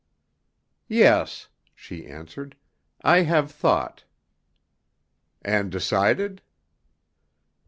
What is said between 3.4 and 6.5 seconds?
thought." "And decided?"